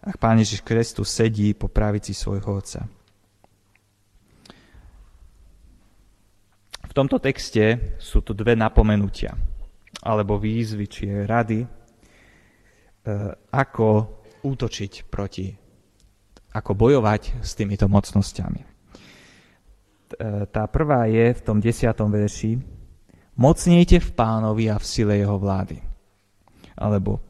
[0.00, 2.88] A Pán Ježiš Kristus sedí po pravici svojho Otca.
[6.98, 9.38] Tomto texte sú tu dve napomenutia,
[10.02, 11.68] alebo výzvy, či rady, e,
[13.54, 13.86] ako
[14.42, 15.46] útočiť proti,
[16.58, 18.62] ako bojovať s týmito mocnosťami.
[18.62, 18.68] E,
[20.50, 22.78] tá prvá je v tom desiatom verši
[23.38, 25.78] Mocnejte v pánovi a v sile jeho vlády.
[26.74, 27.22] Alebo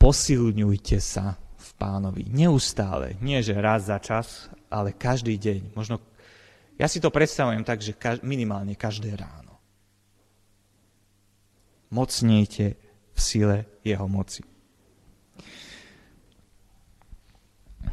[0.00, 2.32] posilňujte sa v pánovi.
[2.32, 3.20] Neustále.
[3.20, 5.76] Nie, že raz za čas, ale každý deň.
[5.76, 6.00] Možno
[6.82, 7.94] ja si to predstavujem tak, že
[8.26, 9.54] minimálne každé ráno.
[11.94, 12.74] Mocnejte
[13.14, 14.42] v sile jeho moci.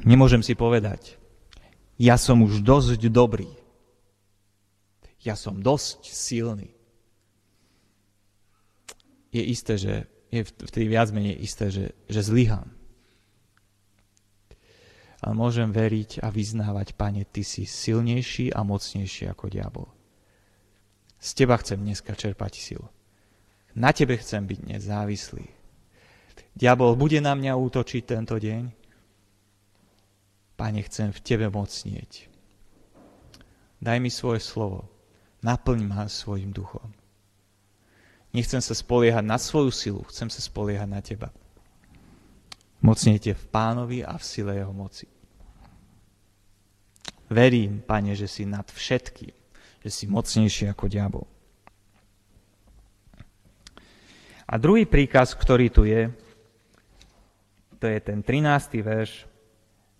[0.02, 1.22] Nemôžem si povedať,
[2.02, 3.52] ja som už dosť dobrý.
[5.22, 6.74] Ja som dosť silný.
[9.30, 9.94] Je isté, že
[10.34, 12.79] je vtedy viac menej isté, že, že zlyhám
[15.20, 19.90] ale môžem veriť a vyznávať, Pane, Ty si silnejší a mocnejší ako diabol.
[21.20, 22.88] Z Teba chcem dneska čerpať silu.
[23.76, 25.48] Na Tebe chcem byť nezávislý.
[26.56, 28.72] Diabol bude na mňa útočiť tento deň.
[30.56, 32.32] Pane, chcem v Tebe mocnieť.
[33.80, 34.88] Daj mi svoje slovo.
[35.40, 36.92] Naplň ma svojim duchom.
[38.36, 41.30] Nechcem sa spoliehať na svoju silu, chcem sa spoliehať na Teba.
[42.80, 45.08] Mocnejte v pánovi a v sile jeho moci.
[47.30, 49.36] Verím, pane, že si nad všetkým,
[49.86, 51.28] že si mocnejší ako diabol.
[54.50, 56.10] A druhý príkaz, ktorý tu je,
[57.78, 58.82] to je ten 13.
[58.82, 59.30] verš.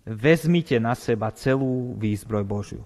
[0.02, 2.82] Vezmite na seba celú výzbroj Božiu.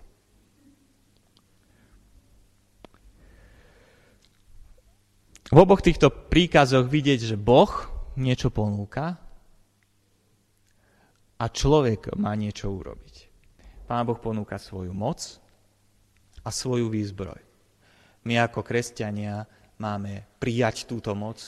[5.48, 7.70] V oboch týchto príkazoch vidieť, že Boh
[8.18, 9.23] niečo ponúka
[11.38, 13.30] a človek má niečo urobiť.
[13.84, 15.20] Pán Boh ponúka svoju moc
[16.40, 17.40] a svoju výzbroj.
[18.24, 19.44] My ako kresťania
[19.76, 21.40] máme prijať túto moc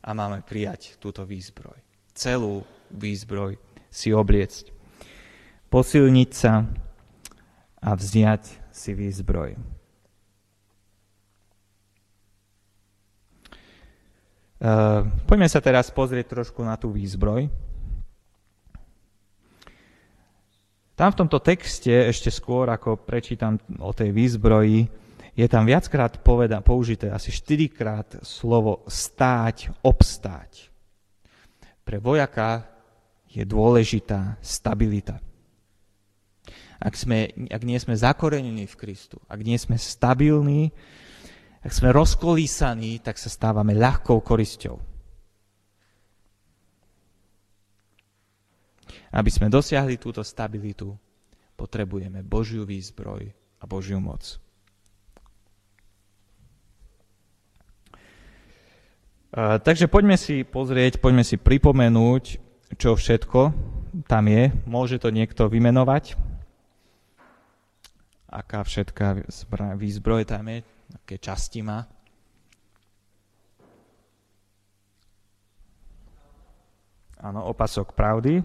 [0.00, 1.76] a máme prijať túto výzbroj.
[2.16, 3.60] Celú výzbroj
[3.92, 4.72] si obliecť.
[5.68, 6.64] Posilniť sa
[7.80, 9.56] a vziať si výzbroj.
[14.60, 17.48] Uh, poďme sa teraz pozrieť trošku na tú výzbroj.
[21.00, 24.84] Tam v tomto texte, ešte skôr ako prečítam o tej výzbroji,
[25.32, 30.68] je tam viackrát poveda, použité, asi štyrikrát slovo stáť, obstáť.
[31.88, 32.68] Pre vojaka
[33.32, 35.24] je dôležitá stabilita.
[36.76, 40.68] Ak, sme, ak nie sme zakorenení v Kristu, ak nie sme stabilní,
[41.64, 44.89] ak sme rozkolísaní, tak sa stávame ľahkou korisťou.
[49.10, 50.94] Aby sme dosiahli túto stabilitu,
[51.58, 53.26] potrebujeme Božiu výzbroj
[53.58, 54.38] a Božiu moc.
[59.36, 62.24] Takže poďme si pozrieť, poďme si pripomenúť,
[62.74, 63.40] čo všetko
[64.06, 64.50] tam je.
[64.66, 66.18] Môže to niekto vymenovať?
[68.30, 69.26] Aká všetká
[69.74, 70.62] výzbroj tam je?
[70.94, 71.86] Aké časti má?
[77.22, 78.42] Áno, opasok pravdy.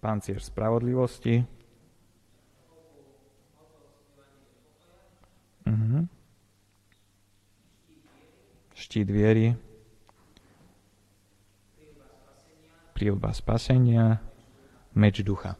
[0.00, 1.42] Pancier spravodlivosti.
[5.68, 6.08] Uh-huh
[8.78, 9.58] štít viery,
[12.94, 14.22] prílba spasenia,
[14.94, 15.58] meč ducha.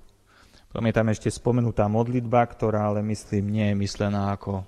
[0.70, 4.62] Potom je tam ešte spomenutá modlitba, ktorá ale myslím nie je myslená ako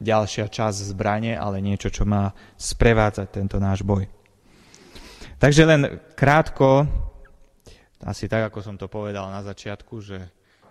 [0.00, 4.08] ďalšia časť zbrane, ale niečo, čo má sprevádzať tento náš boj.
[5.36, 6.88] Takže len krátko,
[8.00, 10.18] asi tak, ako som to povedal na začiatku, že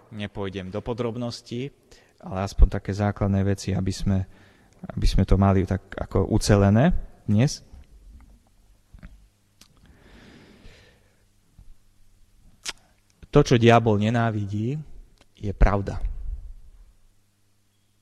[0.09, 1.69] nepôjdem do podrobností,
[2.25, 4.17] ale aspoň také základné veci, aby sme,
[4.89, 6.91] aby sme to mali tak ako ucelené
[7.29, 7.61] dnes.
[13.29, 14.73] To, čo diabol nenávidí,
[15.37, 16.01] je pravda.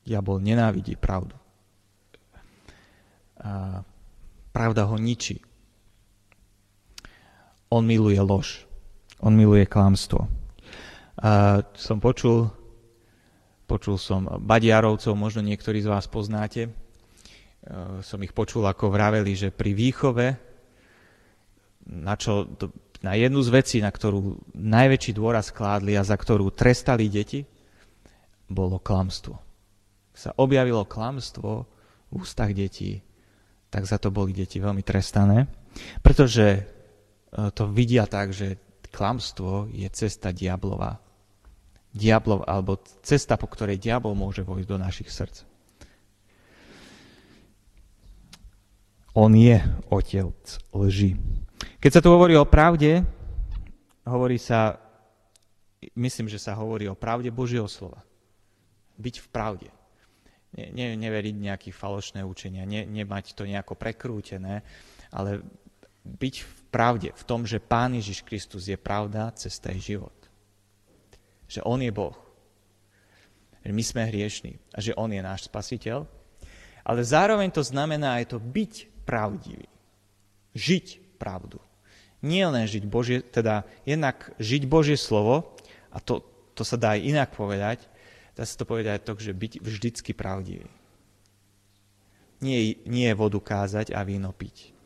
[0.08, 1.36] Diabol nenávidí pravdu.
[3.44, 3.84] A
[4.56, 5.44] pravda ho ničí.
[7.68, 8.67] On miluje lož.
[9.22, 10.30] On miluje klamstvo.
[11.18, 12.50] A som počul,
[13.66, 16.70] počul som Badiarovcov, možno niektorí z vás poznáte,
[17.68, 20.28] Eh, som ich počul, ako vraveli, že pri výchove,
[21.88, 22.48] na, čo,
[23.04, 27.44] na jednu z vecí, na ktorú najväčší dôraz kládli a za ktorú trestali deti,
[28.48, 29.36] bolo klamstvo.
[30.16, 31.68] Ak sa objavilo klamstvo
[32.08, 33.04] v ústach detí,
[33.68, 35.52] tak za to boli deti veľmi trestané,
[36.00, 38.56] pretože eh, to vidia tak, že
[38.98, 40.98] klamstvo je cesta diablova.
[41.94, 45.46] Diablov, alebo cesta, po ktorej diabol môže vojsť do našich srdc.
[49.18, 49.58] On je
[49.90, 50.38] otec
[50.74, 51.18] lži.
[51.82, 53.02] Keď sa tu hovorí o pravde,
[54.06, 54.78] hovorí sa,
[55.98, 58.02] myslím, že sa hovorí o pravde Božieho slova.
[58.98, 59.70] Byť v pravde.
[60.54, 64.62] Ne, ne, neveriť nejaké falošné učenia, ne, nemať to nejako prekrútené,
[65.10, 65.42] ale
[66.06, 70.14] byť v pravde, v tom, že Pán Ježiš Kristus je pravda, cesta je život.
[71.50, 72.14] Že On je Boh.
[73.66, 76.06] Že my sme hriešní a že On je náš spasiteľ.
[76.86, 79.66] Ale zároveň to znamená aj to byť pravdivý.
[80.54, 81.58] Žiť pravdu.
[82.22, 85.58] Nie len žiť Božie, teda jednak žiť Božie slovo,
[85.90, 86.22] a to,
[86.54, 87.90] to sa dá aj inak povedať,
[88.38, 90.70] dá sa to povedať to, že byť vždycky pravdivý.
[92.38, 94.77] Nie, nie vodu kázať a víno piť.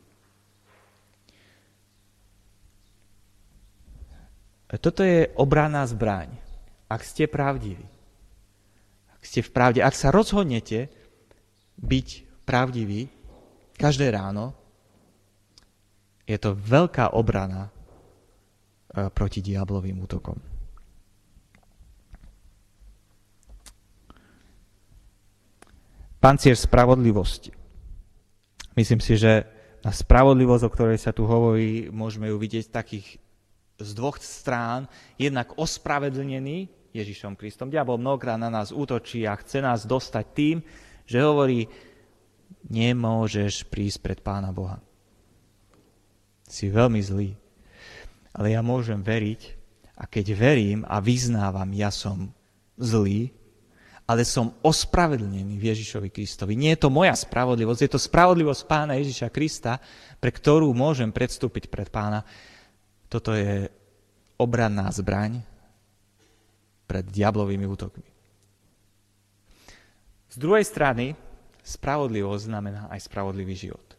[4.80, 6.32] Toto je obraná zbraň.
[6.88, 7.84] Ak ste pravdiví,
[9.22, 10.90] ak ste v pravde, ak sa rozhodnete
[11.78, 12.08] byť
[12.42, 13.06] pravdiví,
[13.78, 14.50] každé ráno,
[16.26, 17.70] je to veľká obrana e,
[19.14, 20.34] proti diablovým útokom.
[26.18, 27.54] Pancier spravodlivosti.
[28.74, 29.46] Myslím si, že
[29.86, 33.21] na spravodlivosť, o ktorej sa tu hovorí, môžeme ju vidieť takých
[33.80, 34.90] z dvoch strán.
[35.16, 37.72] Jednak ospravedlnený Ježišom Kristom.
[37.72, 40.56] Diabol mnohokrát na nás útočí a chce nás dostať tým,
[41.08, 41.66] že hovorí,
[42.68, 44.78] nemôžeš prísť pred Pána Boha.
[46.44, 47.30] Si veľmi zlý.
[48.32, 49.40] Ale ja môžem veriť
[49.96, 52.32] a keď verím a vyznávam, ja som
[52.80, 53.32] zlý,
[54.08, 56.58] ale som ospravedlnený v Ježišovi Kristovi.
[56.58, 59.80] Nie je to moja spravodlivosť, je to spravodlivosť Pána Ježiša Krista,
[60.20, 62.24] pre ktorú môžem predstúpiť pred Pána.
[63.12, 63.68] Toto je
[64.40, 65.44] obranná zbraň
[66.88, 68.08] pred diablovými útokmi.
[70.32, 71.12] Z druhej strany,
[71.62, 73.94] Spravodlivosť znamená aj spravodlivý život.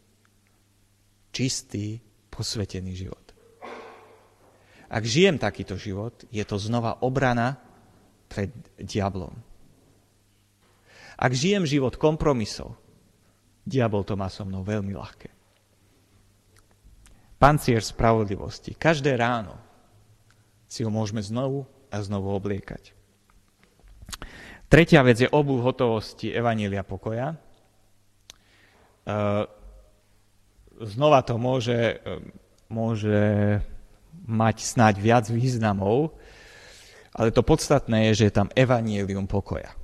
[1.32, 1.96] Čistý,
[2.28, 3.24] posvetený život.
[4.92, 7.56] Ak žijem takýto život, je to znova obrana
[8.28, 9.32] pred diablom.
[11.18, 12.76] Ak žijem život kompromisov,
[13.64, 15.32] diabol to má so mnou veľmi ľahké.
[17.44, 18.72] Pancier spravodlivosti.
[18.72, 19.60] Každé ráno
[20.64, 22.96] si ho môžeme znovu a znovu obliekať.
[24.72, 27.36] Tretia vec je obu hotovosti Evanília pokoja.
[27.36, 29.44] Eh,
[30.88, 32.24] znova to môže, eh,
[32.72, 33.60] môže
[34.24, 36.16] mať snáď viac významov,
[37.12, 39.76] ale to podstatné je, že je tam evanielium pokoja.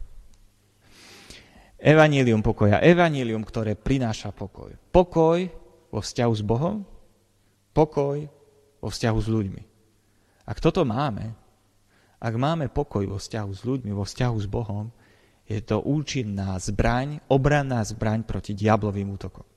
[1.75, 2.79] Evanílium pokoja.
[2.79, 4.71] Evanílium, ktoré prináša pokoj.
[4.95, 5.51] Pokoj
[5.91, 6.87] vo vzťahu s Bohom,
[7.79, 8.27] pokoj
[8.83, 9.63] vo vzťahu s ľuďmi.
[10.43, 11.31] Ak toto máme,
[12.19, 14.91] ak máme pokoj vo vzťahu s ľuďmi, vo vzťahu s Bohom,
[15.47, 19.47] je to účinná zbraň, obranná zbraň proti diablovým útokom.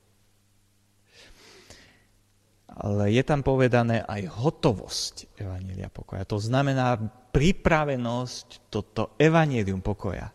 [2.73, 6.25] Ale je tam povedané aj hotovosť Evanília pokoja.
[6.25, 6.97] To znamená
[7.35, 10.33] pripravenosť toto Evanílium pokoja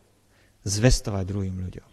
[0.61, 1.89] zvestovať druhým ľuďom.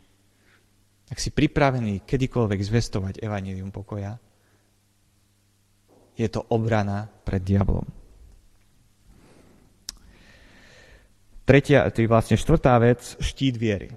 [1.09, 4.20] Ak si pripravený kedykoľvek zvestovať Evanílium pokoja,
[6.15, 7.87] je to obrana pred diablom.
[11.45, 13.93] Tretia, je vlastne štvrtá vec, štít viery.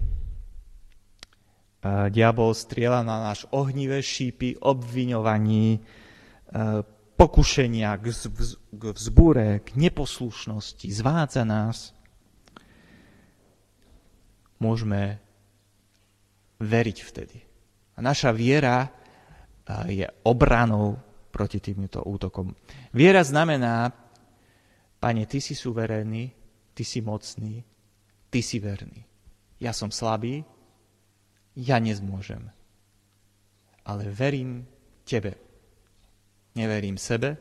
[2.11, 5.79] Diabol strieľa na náš ohnivé šípy, obviňovaní,
[7.15, 8.05] pokušenia k,
[8.75, 11.95] vzbúre, k neposlušnosti, zvádza nás.
[14.59, 15.23] Môžeme
[16.59, 17.37] veriť vtedy.
[17.95, 18.91] A naša viera
[19.87, 20.99] je obranou
[21.29, 22.55] proti týmto útokom.
[22.93, 23.91] Viera znamená,
[24.99, 26.33] Pane, Ty si suverénny,
[26.73, 27.61] Ty si mocný,
[28.29, 29.05] Ty si verný.
[29.61, 30.45] Ja som slabý,
[31.57, 32.49] ja nezmôžem.
[33.85, 34.65] Ale verím
[35.05, 35.37] Tebe.
[36.57, 37.37] Neverím sebe,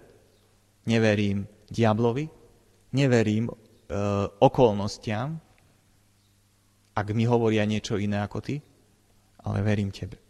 [0.85, 2.29] neverím diablovi,
[2.93, 3.55] neverím e,
[4.45, 5.41] okolnostiam,
[6.97, 8.57] ak mi hovoria niečo iné ako Ty,
[9.45, 10.26] ale verím Tebe.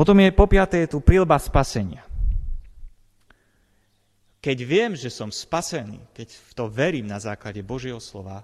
[0.00, 2.00] Potom je po piaté tu prilba spasenia.
[4.40, 8.40] Keď viem, že som spasený, keď v to verím na základe Božieho slova,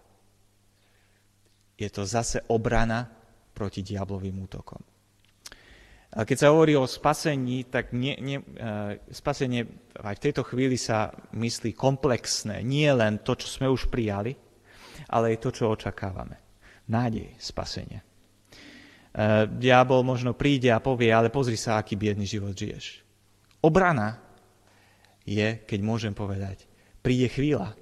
[1.80, 3.08] je to zase obrana
[3.56, 4.84] proti diablovým útokom.
[6.12, 9.64] A keď sa hovorí o spasení, tak nie, nie, uh, spasenie
[9.96, 12.60] aj v tejto chvíli sa myslí komplexné.
[12.60, 14.36] Nie len to, čo sme už prijali,
[15.08, 16.36] ale aj to, čo očakávame.
[16.92, 18.04] Nádej spasenia.
[19.16, 23.00] Uh, diabol možno príde a povie, ale pozri sa, aký biedný život žiješ.
[23.64, 24.20] Obrana
[25.24, 26.68] je, keď môžem povedať,
[27.00, 27.72] príde chvíľa,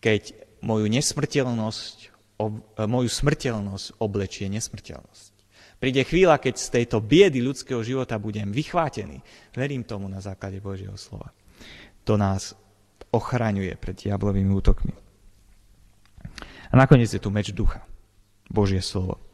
[0.00, 0.32] keď
[0.64, 1.96] moju nesmrteľnosť,
[2.40, 5.34] ob, moju smrteľnosť oblečie nesmrteľnosť.
[5.76, 9.20] Príde chvíľa, keď z tejto biedy ľudského života budem vychvátený.
[9.52, 11.36] Verím tomu na základe Božieho slova.
[12.08, 12.56] To nás
[13.12, 14.94] ochraňuje pred diablovými útokmi.
[16.70, 17.84] A nakoniec je tu meč ducha.
[18.48, 19.25] Božie slovo.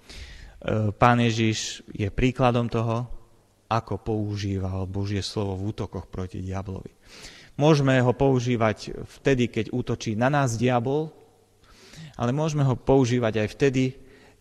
[0.63, 3.11] E, Pán Ježiš je príkladom toho,
[3.67, 6.95] ako používal Božie slovo v útokoch proti diablovi.
[7.59, 11.11] Môžeme ho používať vtedy, keď útočí na nás diabol,
[12.17, 13.85] ale môžeme ho používať aj vtedy,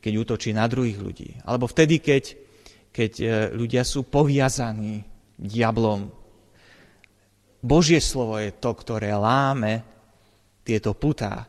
[0.02, 1.30] keď útočí na druhých ľudí.
[1.46, 2.24] Alebo vtedy, keď,
[2.92, 5.06] keď e, ľudia sú poviazaní
[5.42, 6.10] diablom.
[7.62, 9.86] Božie slovo je to, ktoré láme
[10.66, 11.46] tieto putá.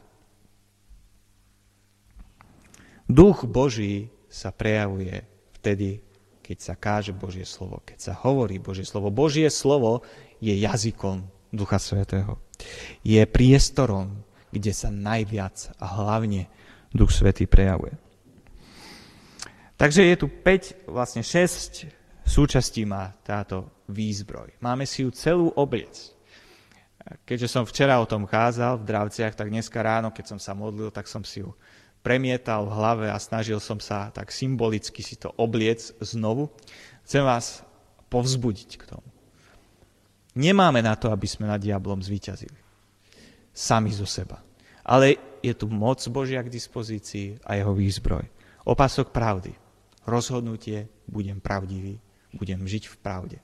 [3.09, 5.21] Duch Boží sa prejavuje
[5.61, 6.01] vtedy,
[6.41, 9.13] keď sa káže Božie slovo, keď sa hovorí Božie slovo.
[9.13, 10.01] Božie slovo
[10.41, 12.41] je jazykom Ducha Svetého.
[13.05, 16.49] Je priestorom, kde sa najviac a hlavne
[16.91, 17.95] Duch Svetý prejavuje.
[19.77, 21.91] Takže je tu 5, vlastne 6
[22.25, 24.57] súčastí má táto výzbroj.
[24.63, 26.15] Máme si ju celú obliec.
[27.27, 30.95] Keďže som včera o tom kázal v Dravciach, tak dneska ráno, keď som sa modlil,
[30.95, 31.51] tak som si ju
[32.03, 36.51] premietal v hlave a snažil som sa tak symbolicky si to obliec znovu.
[37.07, 37.63] Chcem vás
[38.11, 39.09] povzbudiť k tomu.
[40.35, 42.59] Nemáme na to, aby sme nad diablom zvíťazili.
[43.53, 44.43] Sami zo seba.
[44.83, 48.27] Ale je tu moc Božia k dispozícii a jeho výzbroj.
[48.67, 49.55] Opasok pravdy.
[50.03, 52.03] Rozhodnutie, budem pravdivý,
[52.35, 53.39] budem žiť v pravde.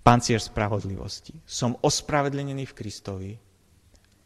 [0.00, 1.34] Pancier spravodlivosti.
[1.42, 3.30] Som ospravedlenený v Kristovi,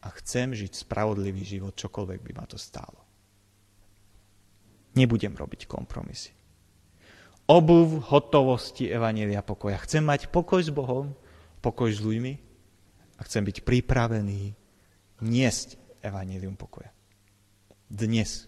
[0.05, 3.01] a chcem žiť spravodlivý život, čokoľvek by ma to stálo.
[4.93, 6.31] Nebudem robiť kompromisy.
[7.49, 9.81] Obuv hotovosti Evanielia pokoja.
[9.81, 11.13] Chcem mať pokoj s Bohom,
[11.61, 12.33] pokoj s ľuďmi
[13.17, 14.53] a chcem byť pripravený
[15.25, 16.93] niesť Evanielium pokoja.
[17.89, 18.45] Dnes.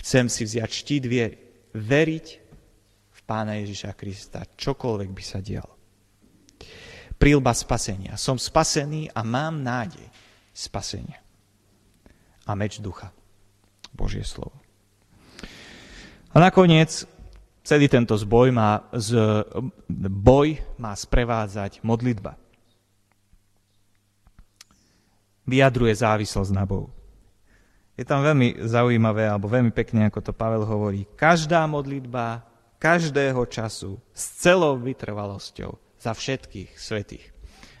[0.00, 1.36] Chcem si vziať štít viery.
[1.74, 2.26] Veriť
[3.10, 5.73] v Pána Ježiša Krista, čokoľvek by sa dialo
[7.24, 8.20] prílba spasenia.
[8.20, 10.04] Som spasený a mám nádej
[10.52, 11.24] spasenia.
[12.44, 13.08] A meč ducha.
[13.96, 14.52] Božie slovo.
[16.34, 17.08] A nakoniec
[17.64, 19.16] celý tento zboj má, z,
[20.12, 22.36] boj má sprevádzať modlitba.
[25.48, 26.92] Vyjadruje závislosť na Bohu.
[27.96, 31.08] Je tam veľmi zaujímavé, alebo veľmi pekne, ako to Pavel hovorí.
[31.16, 32.44] Každá modlitba,
[32.76, 37.24] každého času, s celou vytrvalosťou, za všetkých svetých.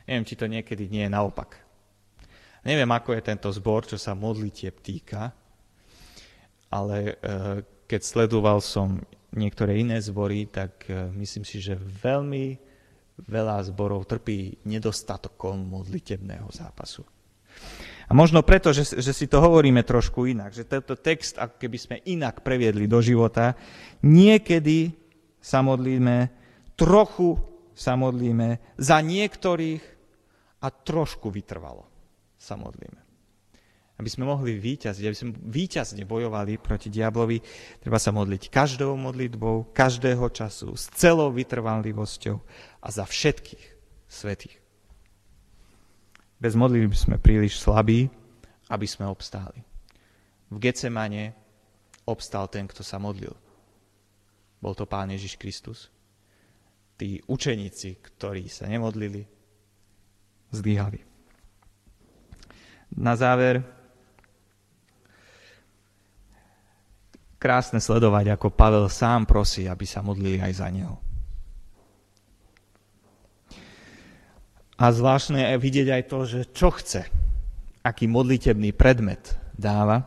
[0.08, 1.60] Neviem, či to niekedy nie je naopak.
[2.64, 5.36] Neviem, ako je tento zbor, čo sa modlitieb týka,
[6.72, 7.14] ale e,
[7.84, 8.96] keď sledoval som
[9.36, 12.56] niektoré iné zbory, tak e, myslím si, že veľmi
[13.28, 17.04] veľa zborov trpí nedostatkom modlitebného zápasu.
[18.08, 21.78] A možno preto, že, že si to hovoríme trošku inak, že tento text, ako keby
[21.78, 23.56] sme inak previedli do života,
[24.00, 24.92] niekedy
[25.40, 26.32] sa modlíme,
[26.74, 29.82] trochu sa modlíme, za niektorých
[30.62, 31.84] a trošku vytrvalo
[32.38, 33.02] sa modlíme.
[33.94, 37.38] Aby sme mohli výťaziť, aby sme výťazne bojovali proti diablovi,
[37.78, 42.36] treba sa modliť každou modlitbou, každého času, s celou vytrvanlivosťou
[42.82, 43.64] a za všetkých
[44.10, 44.58] svetých.
[46.42, 48.10] Bez modlitby sme príliš slabí,
[48.66, 49.62] aby sme obstáli.
[50.50, 51.38] V Getsemane
[52.02, 53.32] obstal ten, kto sa modlil.
[54.58, 55.93] Bol to Pán Ježiš Kristus.
[56.94, 59.26] Tí učeníci, ktorí sa nemodlili,
[60.54, 61.02] zlyhali.
[62.94, 63.66] Na záver
[67.42, 70.96] krásne sledovať, ako Pavel sám prosí, aby sa modlili aj za neho.
[74.78, 77.06] A zvláštne je vidieť aj to, že čo chce,
[77.84, 80.02] aký modlitebný predmet dáva.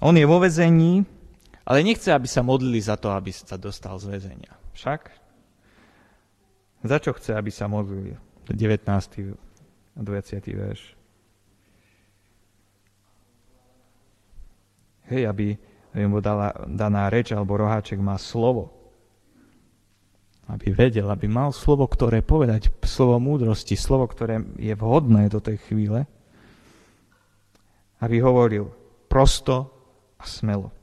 [0.00, 1.04] On je vo vezení,
[1.66, 4.52] ale nechce, aby sa modlili za to, aby sa dostal z väzenia.
[4.72, 5.21] Však?
[6.82, 8.18] Za čo chce, aby sa modlili?
[8.50, 8.82] 19.
[9.94, 10.06] a 20.
[10.50, 10.82] verš.
[15.06, 15.54] Hej, aby
[16.08, 18.74] mu dala, daná reč alebo roháček má slovo.
[20.50, 25.62] Aby vedel, aby mal slovo, ktoré povedať, slovo múdrosti, slovo, ktoré je vhodné do tej
[25.70, 26.10] chvíle.
[28.02, 28.66] Aby hovoril
[29.06, 29.70] prosto
[30.18, 30.74] a smelo.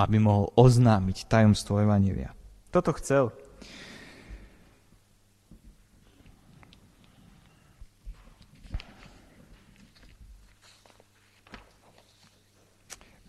[0.00, 2.32] Aby mohol oznámiť tajomstvo Evanília.
[2.72, 3.36] Toto chcel.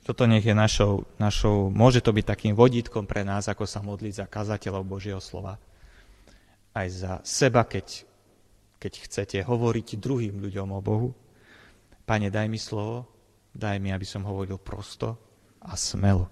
[0.03, 4.13] Toto nech je našou, našou, môže to byť takým vodítkom pre nás, ako sa modliť
[4.19, 5.55] za kazateľov Božieho slova.
[6.75, 8.03] Aj za seba, keď,
[8.83, 11.15] keď chcete hovoriť druhým ľuďom o Bohu.
[12.03, 13.07] Pane, daj mi slovo,
[13.55, 15.15] daj mi, aby som hovoril prosto
[15.63, 16.27] a smelo.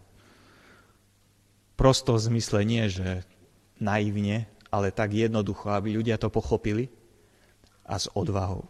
[1.79, 3.23] Prosto v zmysle nie, že
[3.79, 6.91] naivne, ale tak jednoducho, aby ľudia to pochopili
[7.87, 8.67] a s odvahou.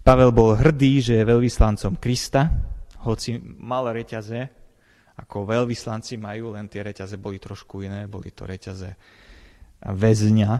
[0.00, 2.65] Pavel bol hrdý, že je veľvyslancom Krista,
[3.06, 4.50] hoci mal reťaze,
[5.16, 8.92] ako veľvyslanci majú, len tie reťaze boli trošku iné, boli to reťaze
[9.80, 10.50] väzňa.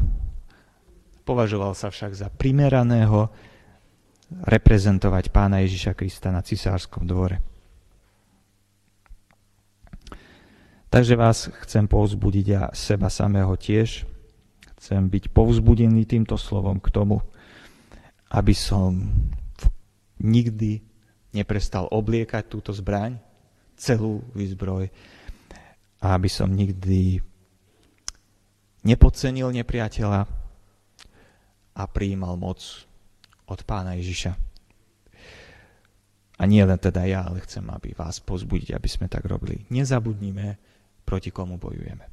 [1.26, 3.28] Považoval sa však za primeraného
[4.30, 7.42] reprezentovať pána Ježiša Krista na cisárskom dvore.
[10.86, 14.06] Takže vás chcem povzbudiť a seba samého tiež.
[14.80, 17.20] Chcem byť povzbudený týmto slovom k tomu,
[18.32, 19.12] aby som
[20.22, 20.80] nikdy
[21.36, 23.20] neprestal obliekať túto zbraň,
[23.76, 24.88] celú výzbroj,
[26.00, 27.20] aby som nikdy
[28.86, 30.20] nepodcenil nepriateľa
[31.76, 32.64] a prijímal moc
[33.44, 34.32] od pána Ježiša.
[36.36, 39.64] A nie len teda ja, ale chcem, aby vás pozbudiť, aby sme tak robili.
[39.72, 40.60] Nezabudnime,
[41.04, 42.04] proti komu bojujeme.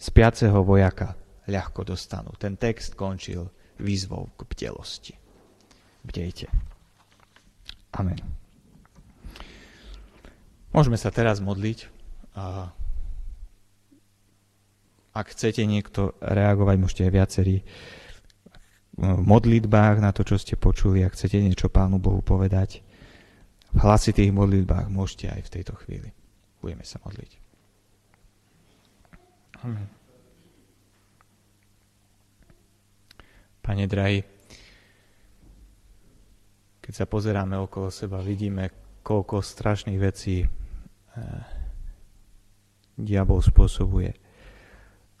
[0.00, 1.12] Spiaceho vojaka
[1.44, 2.32] ľahko dostanú.
[2.40, 5.12] Ten text končil výzvou k bdelosti.
[6.00, 6.69] Bdejte.
[7.94, 8.18] Amen.
[10.70, 11.90] Môžeme sa teraz modliť.
[12.38, 12.70] A
[15.10, 17.56] ak chcete niekto reagovať, môžete aj viacerí
[19.00, 21.02] v modlitbách na to, čo ste počuli.
[21.02, 22.86] Ak chcete niečo Pánu Bohu povedať,
[23.74, 26.14] v hlasitých modlitbách môžete aj v tejto chvíli.
[26.62, 27.30] Budeme sa modliť.
[29.66, 29.86] Amen.
[33.60, 34.24] Pane drahý,
[36.80, 38.72] keď sa pozeráme okolo seba, vidíme,
[39.04, 40.48] koľko strašných vecí eh,
[42.96, 44.12] diabol spôsobuje.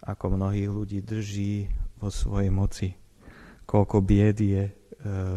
[0.00, 1.68] Ako mnohých ľudí drží
[2.00, 2.88] vo svojej moci.
[3.68, 4.74] Koľko bied je eh,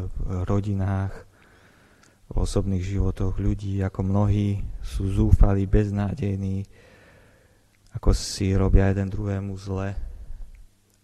[0.07, 0.17] v
[0.47, 1.13] rodinách,
[2.33, 6.65] v osobných životoch ľudí, ako mnohí sú zúfali, beznádejní,
[7.93, 9.93] ako si robia jeden druhému zle,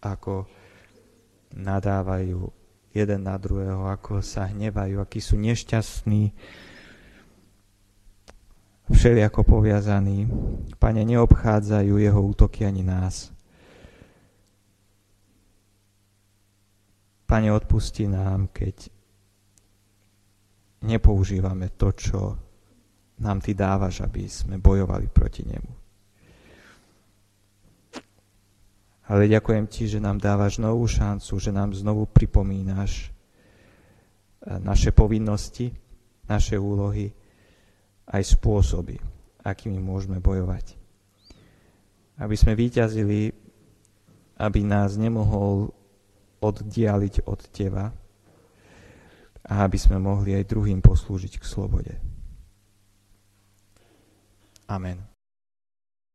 [0.02, 0.50] ako
[1.54, 2.59] nadávajú
[2.94, 6.34] jeden na druhého, ako sa hnevajú, akí sú nešťastní,
[8.90, 10.26] všelijako poviazaní.
[10.82, 13.30] Pane, neobchádzajú jeho útoky ani nás.
[17.30, 18.90] Pane, odpusti nám, keď
[20.82, 22.20] nepoužívame to, čo
[23.20, 25.72] nám Ty dávaš, aby sme bojovali proti nemu.
[28.99, 34.94] A Ale ďakujem ti, že nám dávaš novú šancu, že nám znovu pripomínaš eh, naše
[34.94, 35.74] povinnosti,
[36.30, 37.10] naše úlohy,
[38.10, 39.02] aj spôsoby,
[39.42, 40.78] akými môžeme bojovať.
[42.22, 43.34] Aby sme vyťazili,
[44.38, 45.74] aby nás nemohol
[46.40, 47.90] oddialiť od teba
[49.50, 51.94] a aby sme mohli aj druhým poslúžiť k slobode.
[54.70, 55.09] Amen.